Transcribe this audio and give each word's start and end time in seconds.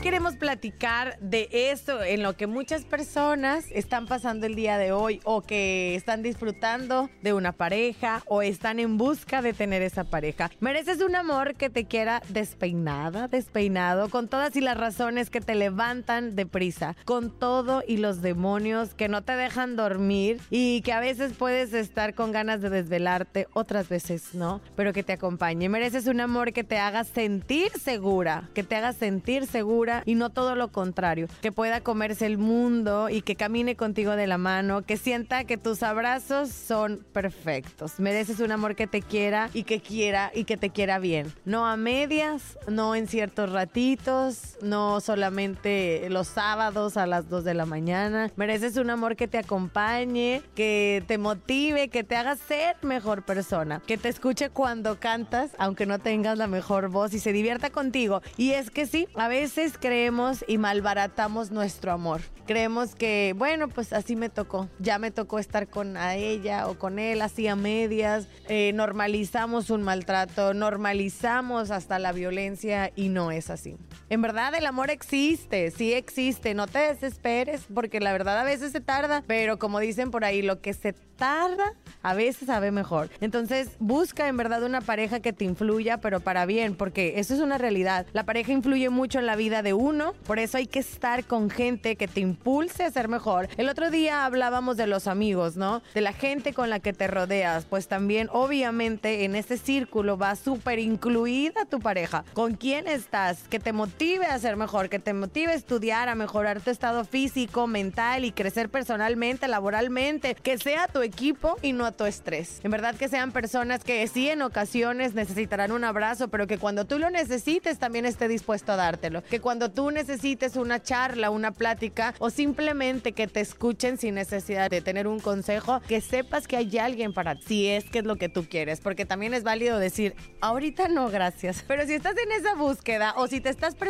Queremos 0.00 0.36
platicar 0.36 1.18
de 1.20 1.48
eso 1.52 2.02
en 2.02 2.22
lo 2.22 2.34
que 2.34 2.46
muchas 2.46 2.84
personas 2.86 3.66
están 3.70 4.06
pasando 4.06 4.46
el 4.46 4.54
día 4.54 4.78
de 4.78 4.92
hoy 4.92 5.20
o 5.24 5.42
que 5.42 5.94
están 5.94 6.22
disfrutando 6.22 7.10
de 7.22 7.34
una 7.34 7.52
pareja 7.52 8.22
o 8.26 8.40
están 8.40 8.78
en 8.78 8.96
busca 8.96 9.42
de 9.42 9.52
tener 9.52 9.82
esa 9.82 10.04
pareja. 10.04 10.50
Mereces 10.58 11.02
un 11.02 11.16
amor 11.16 11.54
que 11.54 11.68
te 11.68 11.84
quiera 11.84 12.22
despeinada, 12.30 13.28
despeinado, 13.28 14.08
con 14.08 14.28
todas 14.28 14.56
y 14.56 14.62
las 14.62 14.78
razones 14.78 15.28
que 15.28 15.42
te 15.42 15.54
levantan 15.54 16.34
deprisa, 16.34 16.96
con 17.04 17.38
todo 17.38 17.82
y 17.86 17.98
los 17.98 18.22
demonios 18.22 18.94
que 18.94 19.08
no 19.08 19.22
te 19.22 19.36
dejan 19.36 19.76
dormir 19.76 20.40
y 20.48 20.80
que 20.80 20.94
a 20.94 21.00
veces 21.00 21.34
puedes 21.34 21.74
estar 21.74 22.14
con 22.14 22.32
ganas 22.32 22.62
de 22.62 22.70
desvelarte, 22.70 23.48
otras 23.52 23.90
veces 23.90 24.34
no, 24.34 24.62
pero 24.76 24.94
que 24.94 25.02
te 25.02 25.12
acompañe. 25.12 25.68
Mereces 25.68 26.06
un 26.06 26.20
amor 26.20 26.54
que 26.54 26.64
te 26.64 26.78
haga 26.78 27.04
sentir 27.04 27.70
segura, 27.72 28.48
que 28.54 28.62
te 28.62 28.76
haga 28.76 28.94
sentir 28.94 29.46
segura 29.46 29.89
y 30.06 30.14
no 30.14 30.30
todo 30.30 30.54
lo 30.54 30.68
contrario. 30.68 31.28
Que 31.40 31.52
pueda 31.52 31.80
comerse 31.80 32.26
el 32.26 32.38
mundo 32.38 33.08
y 33.08 33.22
que 33.22 33.36
camine 33.36 33.76
contigo 33.76 34.16
de 34.16 34.26
la 34.26 34.38
mano, 34.38 34.82
que 34.82 34.96
sienta 34.96 35.44
que 35.44 35.56
tus 35.56 35.82
abrazos 35.82 36.50
son 36.50 37.04
perfectos. 37.12 37.98
Mereces 37.98 38.40
un 38.40 38.52
amor 38.52 38.76
que 38.76 38.86
te 38.86 39.02
quiera 39.02 39.50
y 39.52 39.64
que 39.64 39.80
quiera 39.80 40.30
y 40.34 40.44
que 40.44 40.56
te 40.56 40.70
quiera 40.70 40.98
bien. 40.98 41.32
No 41.44 41.66
a 41.66 41.76
medias, 41.76 42.58
no 42.68 42.94
en 42.94 43.08
ciertos 43.08 43.50
ratitos, 43.50 44.56
no 44.62 45.00
solamente 45.00 46.08
los 46.10 46.28
sábados 46.28 46.96
a 46.96 47.06
las 47.06 47.28
2 47.28 47.44
de 47.44 47.54
la 47.54 47.66
mañana. 47.66 48.30
Mereces 48.36 48.76
un 48.76 48.90
amor 48.90 49.16
que 49.16 49.28
te 49.28 49.38
acompañe, 49.38 50.42
que 50.54 51.02
te 51.06 51.18
motive, 51.18 51.88
que 51.88 52.04
te 52.04 52.16
haga 52.16 52.36
ser 52.36 52.76
mejor 52.82 53.24
persona, 53.24 53.82
que 53.86 53.98
te 53.98 54.08
escuche 54.08 54.50
cuando 54.50 54.98
cantas, 54.98 55.50
aunque 55.58 55.86
no 55.86 55.98
tengas 55.98 56.38
la 56.38 56.46
mejor 56.46 56.88
voz 56.88 57.14
y 57.14 57.18
se 57.18 57.32
divierta 57.32 57.70
contigo. 57.70 58.22
Y 58.36 58.52
es 58.52 58.70
que 58.70 58.86
sí, 58.86 59.08
a 59.14 59.28
veces 59.28 59.78
creemos 59.80 60.44
y 60.46 60.58
malbaratamos 60.58 61.50
nuestro 61.50 61.92
amor. 61.92 62.20
Creemos 62.46 62.94
que, 62.94 63.34
bueno, 63.36 63.68
pues 63.68 63.92
así 63.92 64.16
me 64.16 64.28
tocó. 64.28 64.68
Ya 64.78 64.98
me 64.98 65.10
tocó 65.10 65.38
estar 65.38 65.68
con 65.68 65.96
ella 65.96 66.68
o 66.68 66.78
con 66.78 66.98
él, 66.98 67.22
así 67.22 67.48
a 67.48 67.56
medias. 67.56 68.28
Eh, 68.48 68.72
normalizamos 68.74 69.70
un 69.70 69.82
maltrato, 69.82 70.54
normalizamos 70.54 71.70
hasta 71.70 71.98
la 71.98 72.12
violencia 72.12 72.92
y 72.94 73.08
no 73.08 73.30
es 73.30 73.50
así. 73.50 73.76
En 74.10 74.22
verdad 74.22 74.52
el 74.56 74.66
amor 74.66 74.90
existe, 74.90 75.70
sí 75.70 75.92
existe. 75.92 76.52
No 76.52 76.66
te 76.66 76.80
desesperes 76.80 77.62
porque 77.72 78.00
la 78.00 78.10
verdad 78.10 78.40
a 78.40 78.44
veces 78.44 78.72
se 78.72 78.80
tarda, 78.80 79.22
pero 79.24 79.60
como 79.60 79.78
dicen 79.78 80.10
por 80.10 80.24
ahí, 80.24 80.42
lo 80.42 80.60
que 80.60 80.74
se 80.74 80.94
tarda 81.20 81.74
a 82.02 82.14
veces 82.14 82.46
sabe 82.46 82.72
mejor. 82.72 83.08
Entonces 83.20 83.68
busca 83.78 84.26
en 84.26 84.36
verdad 84.36 84.64
una 84.64 84.80
pareja 84.80 85.20
que 85.20 85.32
te 85.32 85.44
influya, 85.44 85.98
pero 85.98 86.18
para 86.18 86.46
bien, 86.46 86.74
porque 86.74 87.20
eso 87.20 87.34
es 87.34 87.40
una 87.40 87.58
realidad. 87.58 88.06
La 88.12 88.24
pareja 88.24 88.50
influye 88.52 88.88
mucho 88.88 89.20
en 89.20 89.26
la 89.26 89.36
vida 89.36 89.62
de 89.62 89.74
uno, 89.74 90.14
por 90.26 90.38
eso 90.38 90.56
hay 90.56 90.66
que 90.66 90.78
estar 90.80 91.24
con 91.24 91.50
gente 91.50 91.94
que 91.94 92.08
te 92.08 92.20
impulse 92.20 92.84
a 92.84 92.90
ser 92.90 93.08
mejor. 93.08 93.48
El 93.58 93.68
otro 93.68 93.90
día 93.90 94.24
hablábamos 94.24 94.76
de 94.76 94.86
los 94.86 95.06
amigos, 95.06 95.56
¿no? 95.56 95.82
De 95.94 96.00
la 96.00 96.14
gente 96.14 96.52
con 96.52 96.70
la 96.70 96.80
que 96.80 96.94
te 96.94 97.06
rodeas, 97.06 97.66
pues 97.66 97.86
también 97.86 98.28
obviamente 98.32 99.24
en 99.24 99.36
ese 99.36 99.58
círculo 99.58 100.16
va 100.16 100.34
súper 100.36 100.78
incluida 100.78 101.66
tu 101.66 101.80
pareja. 101.80 102.24
¿Con 102.32 102.54
quién 102.54 102.88
estás? 102.88 103.42
Que 103.50 103.60
te 103.60 103.72
motive 104.00 104.24
a 104.24 104.38
ser 104.38 104.56
mejor, 104.56 104.88
que 104.88 104.98
te 104.98 105.12
motive 105.12 105.52
a 105.52 105.54
estudiar, 105.54 106.08
a 106.08 106.14
mejorar 106.14 106.62
tu 106.62 106.70
estado 106.70 107.04
físico, 107.04 107.66
mental 107.66 108.24
y 108.24 108.32
crecer 108.32 108.70
personalmente, 108.70 109.46
laboralmente, 109.46 110.34
que 110.36 110.56
sea 110.56 110.88
tu 110.88 111.02
equipo 111.02 111.58
y 111.60 111.74
no 111.74 111.84
a 111.84 111.92
tu 111.92 112.06
estrés. 112.06 112.60
En 112.64 112.70
verdad 112.70 112.94
que 112.94 113.08
sean 113.08 113.30
personas 113.30 113.84
que 113.84 114.08
sí 114.08 114.30
en 114.30 114.40
ocasiones 114.40 115.12
necesitarán 115.12 115.70
un 115.70 115.84
abrazo, 115.84 116.28
pero 116.28 116.46
que 116.46 116.56
cuando 116.56 116.86
tú 116.86 116.98
lo 116.98 117.10
necesites 117.10 117.78
también 117.78 118.06
esté 118.06 118.26
dispuesto 118.26 118.72
a 118.72 118.76
dártelo. 118.76 119.22
Que 119.22 119.38
cuando 119.38 119.70
tú 119.70 119.90
necesites 119.90 120.56
una 120.56 120.82
charla, 120.82 121.28
una 121.28 121.50
plática 121.50 122.14
o 122.20 122.30
simplemente 122.30 123.12
que 123.12 123.26
te 123.26 123.40
escuchen 123.40 123.98
sin 123.98 124.14
necesidad 124.14 124.70
de 124.70 124.80
tener 124.80 125.08
un 125.08 125.20
consejo, 125.20 125.82
que 125.86 126.00
sepas 126.00 126.48
que 126.48 126.56
hay 126.56 126.78
alguien 126.78 127.12
para 127.12 127.34
ti, 127.34 127.42
si 127.46 127.66
es 127.68 127.84
que 127.84 127.98
es 127.98 128.06
lo 128.06 128.16
que 128.16 128.30
tú 128.30 128.46
quieres, 128.48 128.80
porque 128.80 129.04
también 129.04 129.34
es 129.34 129.42
válido 129.42 129.78
decir, 129.78 130.14
ahorita 130.40 130.88
no, 130.88 131.10
gracias. 131.10 131.62
Pero 131.68 131.84
si 131.84 131.92
estás 131.92 132.14
en 132.16 132.32
esa 132.32 132.54
búsqueda 132.54 133.12
o 133.18 133.26
si 133.26 133.42
te 133.42 133.50
estás 133.50 133.74
preguntando 133.74 133.89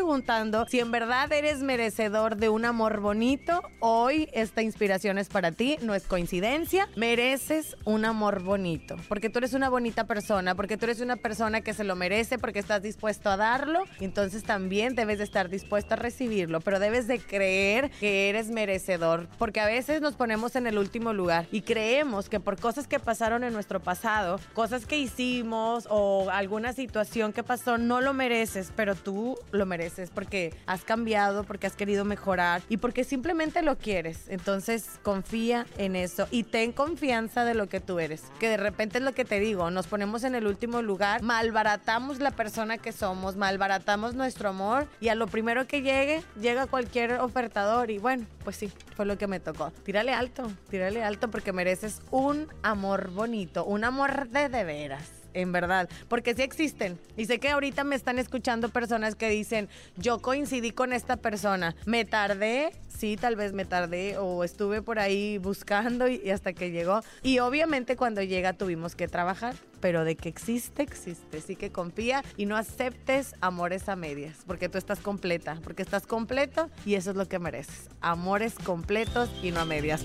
si 0.68 0.80
en 0.80 0.90
verdad 0.90 1.30
eres 1.30 1.62
merecedor 1.62 2.36
de 2.36 2.48
un 2.48 2.64
amor 2.64 3.00
bonito, 3.00 3.62
hoy 3.80 4.30
esta 4.32 4.62
inspiración 4.62 5.18
es 5.18 5.28
para 5.28 5.52
ti, 5.52 5.76
no 5.82 5.94
es 5.94 6.04
coincidencia, 6.04 6.88
mereces 6.96 7.76
un 7.84 8.06
amor 8.06 8.42
bonito, 8.42 8.96
porque 9.08 9.28
tú 9.28 9.38
eres 9.38 9.52
una 9.52 9.68
bonita 9.68 10.04
persona, 10.04 10.54
porque 10.54 10.78
tú 10.78 10.86
eres 10.86 11.00
una 11.00 11.16
persona 11.16 11.60
que 11.60 11.74
se 11.74 11.84
lo 11.84 11.96
merece, 11.96 12.38
porque 12.38 12.60
estás 12.60 12.82
dispuesto 12.82 13.28
a 13.28 13.36
darlo, 13.36 13.84
entonces 14.00 14.42
también 14.42 14.94
debes 14.94 15.18
de 15.18 15.24
estar 15.24 15.50
dispuesto 15.50 15.94
a 15.94 15.96
recibirlo, 15.96 16.60
pero 16.60 16.78
debes 16.78 17.06
de 17.06 17.18
creer 17.18 17.90
que 18.00 18.30
eres 18.30 18.48
merecedor, 18.48 19.28
porque 19.38 19.60
a 19.60 19.66
veces 19.66 20.00
nos 20.00 20.14
ponemos 20.14 20.56
en 20.56 20.66
el 20.66 20.78
último 20.78 21.12
lugar 21.12 21.46
y 21.52 21.60
creemos 21.60 22.30
que 22.30 22.40
por 22.40 22.58
cosas 22.58 22.86
que 22.86 23.00
pasaron 23.00 23.44
en 23.44 23.52
nuestro 23.52 23.80
pasado, 23.80 24.40
cosas 24.54 24.86
que 24.86 24.98
hicimos 24.98 25.86
o 25.90 26.30
alguna 26.30 26.72
situación 26.72 27.34
que 27.34 27.42
pasó, 27.42 27.76
no 27.76 28.00
lo 28.00 28.14
mereces, 28.14 28.72
pero 28.74 28.94
tú 28.94 29.36
lo 29.52 29.66
mereces 29.66 29.89
porque 30.14 30.54
has 30.66 30.84
cambiado, 30.84 31.44
porque 31.44 31.66
has 31.66 31.76
querido 31.76 32.04
mejorar 32.04 32.62
y 32.68 32.76
porque 32.76 33.04
simplemente 33.04 33.62
lo 33.62 33.76
quieres. 33.78 34.28
Entonces 34.28 35.00
confía 35.02 35.66
en 35.78 35.96
eso 35.96 36.28
y 36.30 36.44
ten 36.44 36.72
confianza 36.72 37.44
de 37.44 37.54
lo 37.54 37.68
que 37.68 37.80
tú 37.80 37.98
eres, 37.98 38.22
que 38.38 38.48
de 38.48 38.56
repente 38.56 38.98
es 38.98 39.04
lo 39.04 39.12
que 39.12 39.24
te 39.24 39.40
digo, 39.40 39.70
nos 39.70 39.86
ponemos 39.86 40.24
en 40.24 40.34
el 40.34 40.46
último 40.46 40.82
lugar, 40.82 41.22
malbaratamos 41.22 42.20
la 42.20 42.30
persona 42.30 42.78
que 42.78 42.92
somos, 42.92 43.36
malbaratamos 43.36 44.14
nuestro 44.14 44.50
amor 44.50 44.86
y 45.00 45.08
a 45.08 45.14
lo 45.14 45.26
primero 45.26 45.66
que 45.66 45.82
llegue, 45.82 46.22
llega 46.40 46.66
cualquier 46.66 47.14
ofertador 47.20 47.90
y 47.90 47.98
bueno, 47.98 48.26
pues 48.44 48.56
sí, 48.56 48.72
fue 48.96 49.06
lo 49.06 49.18
que 49.18 49.26
me 49.26 49.40
tocó. 49.40 49.70
Tírale 49.84 50.12
alto, 50.12 50.50
tírale 50.70 51.02
alto 51.02 51.30
porque 51.30 51.52
mereces 51.52 52.02
un 52.10 52.48
amor 52.62 53.10
bonito, 53.10 53.64
un 53.64 53.84
amor 53.84 54.28
de 54.28 54.48
de 54.48 54.64
veras 54.64 55.19
en 55.34 55.52
verdad, 55.52 55.88
porque 56.08 56.34
sí 56.34 56.42
existen. 56.42 56.98
Y 57.16 57.26
sé 57.26 57.38
que 57.38 57.50
ahorita 57.50 57.84
me 57.84 57.96
están 57.96 58.18
escuchando 58.18 58.68
personas 58.68 59.14
que 59.14 59.28
dicen, 59.28 59.68
yo 59.96 60.20
coincidí 60.20 60.70
con 60.70 60.92
esta 60.92 61.16
persona, 61.16 61.74
me 61.86 62.04
tardé, 62.04 62.72
sí, 62.88 63.16
tal 63.16 63.36
vez 63.36 63.52
me 63.52 63.64
tardé 63.64 64.18
o 64.18 64.44
estuve 64.44 64.82
por 64.82 64.98
ahí 64.98 65.38
buscando 65.38 66.08
y, 66.08 66.30
hasta 66.30 66.52
que 66.52 66.70
llegó. 66.70 67.00
Y 67.22 67.38
obviamente 67.38 67.96
cuando 67.96 68.22
llega 68.22 68.52
tuvimos 68.52 68.94
que 68.94 69.08
trabajar, 69.08 69.54
pero 69.80 70.04
de 70.04 70.16
que 70.16 70.28
existe, 70.28 70.82
existe. 70.82 71.38
Así 71.38 71.56
que 71.56 71.70
confía 71.70 72.22
y 72.36 72.46
no 72.46 72.56
aceptes 72.56 73.34
amores 73.40 73.88
a 73.88 73.96
medias, 73.96 74.38
porque 74.46 74.68
tú 74.68 74.78
estás 74.78 75.00
completa, 75.00 75.58
porque 75.62 75.82
estás 75.82 76.06
completo 76.06 76.70
y 76.84 76.94
eso 76.94 77.10
es 77.10 77.16
lo 77.16 77.26
que 77.26 77.38
mereces. 77.38 77.88
Amores 78.00 78.54
completos 78.54 79.30
y 79.42 79.50
no 79.50 79.60
a 79.60 79.64
medias. 79.64 80.04